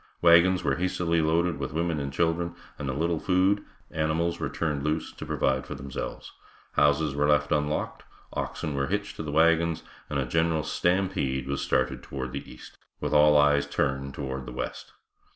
[0.19, 4.81] Wagons were hastily loaded with women and children, and a little food, animals were turned
[4.83, 6.31] loose to provide for themselves;
[6.71, 8.01] houses were left unlocked,
[8.33, 12.79] oxen were hitched to the wagons, and a general stampede was started toward the east,
[12.99, 14.91] with all eyes turned toward the west.